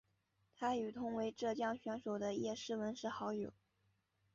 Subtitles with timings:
[0.57, 3.53] 她与同为浙江选手的叶诗文是好友。